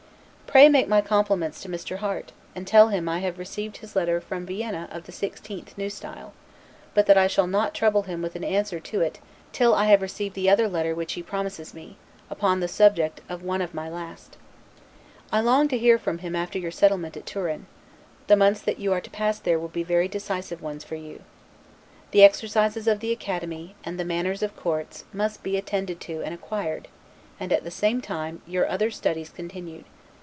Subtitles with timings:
[0.51, 1.99] Pray make my compliments to Mr.
[1.99, 5.85] Harte, and tell him I have received his letter from Vienna of the 16th N.
[5.85, 6.03] S.,
[6.93, 9.19] but that I shall not trouble him with an answer to it
[9.53, 11.95] till I have received the other letter which he promises me,
[12.29, 14.35] upon the subject of one of my last.
[15.31, 17.65] I long to hear from him after your settlement at Turin:
[18.27, 21.21] the months that you are to pass there will be very decisive ones for you.
[22.11, 26.33] The exercises of the Academy, and the manners of courts must be attended to and
[26.33, 26.89] acquired;
[27.39, 29.85] and, at the same time, your other studies continued.